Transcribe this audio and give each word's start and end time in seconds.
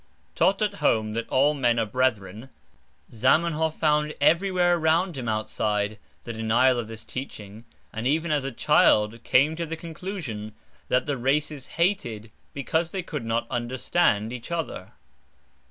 Taught 0.33 0.63
at 0.63 0.73
home 0.81 1.13
that 1.13 1.29
all 1.29 1.53
men 1.53 1.77
are 1.77 1.85
brethren, 1.85 2.49
Zamenhof 3.11 3.75
found 3.79 4.15
everywhere 4.19 4.75
around 4.77 5.15
him 5.15 5.29
outside 5.29 5.99
the 6.23 6.33
denial 6.33 6.79
of 6.79 6.87
this 6.87 7.03
teaching, 7.05 7.65
and 7.93 8.07
even 8.07 8.31
as 8.31 8.43
a 8.43 8.51
child 8.51 9.23
came 9.23 9.55
to 9.55 9.65
the 9.67 9.77
conclusion 9.77 10.55
that 10.87 11.05
the 11.05 11.19
races 11.19 11.67
hated, 11.77 12.31
because 12.51 12.89
they 12.89 13.03
could 13.03 13.25
not 13.25 13.45
understand, 13.51 14.33
each 14.33 14.49
other. 14.49 14.93